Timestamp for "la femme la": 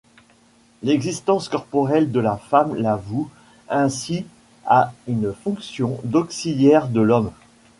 2.19-2.95